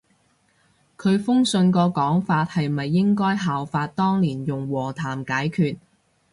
[0.97, 5.77] 佢封信個講法咪係應該效法當年用和談解決